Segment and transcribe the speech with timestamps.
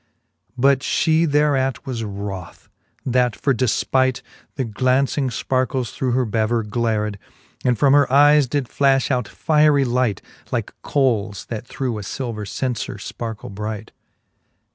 [0.57, 2.69] But fhe thereat was wroth,
[3.05, 4.23] that for defpight
[4.55, 7.19] The glauncing fparkles through her bever glared,
[7.63, 12.47] And from her eies did flafh out fiery light, Like coles, that through a filver
[12.47, 13.91] cenfer fparkle bright.